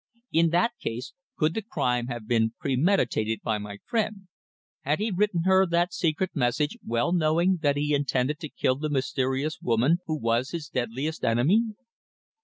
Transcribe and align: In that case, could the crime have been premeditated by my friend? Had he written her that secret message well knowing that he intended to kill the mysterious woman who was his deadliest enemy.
In 0.31 0.49
that 0.49 0.71
case, 0.81 1.13
could 1.37 1.53
the 1.53 1.61
crime 1.61 2.07
have 2.07 2.27
been 2.27 2.53
premeditated 2.59 3.41
by 3.43 3.59
my 3.59 3.77
friend? 3.85 4.27
Had 4.81 4.97
he 4.97 5.11
written 5.11 5.43
her 5.43 5.67
that 5.67 5.93
secret 5.93 6.31
message 6.35 6.75
well 6.83 7.11
knowing 7.13 7.59
that 7.61 7.77
he 7.77 7.93
intended 7.93 8.39
to 8.39 8.49
kill 8.49 8.77
the 8.77 8.89
mysterious 8.89 9.61
woman 9.61 9.99
who 10.07 10.17
was 10.17 10.49
his 10.49 10.69
deadliest 10.69 11.23
enemy. 11.23 11.61